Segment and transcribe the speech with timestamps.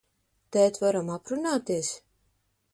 [0.55, 1.95] Tēt, varam aprunāties?